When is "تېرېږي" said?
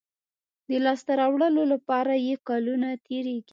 3.05-3.49